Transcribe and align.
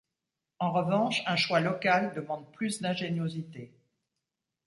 En 0.57 0.71
revanche 0.71 1.21
un 1.27 1.35
choix 1.35 1.59
local 1.59 2.11
demande 2.15 2.51
plus 2.53 2.81
d'ingéniosité. 2.81 3.71